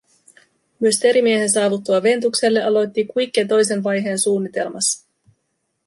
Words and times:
Mysteerimiehen 0.79 1.49
saavuttua 1.49 2.03
Ventukselle 2.03 2.63
aloitti 2.63 3.05
Quique 3.15 3.45
toisen 3.47 3.83
vaiheen 3.83 4.19
suunnitelmassa. 4.19 5.07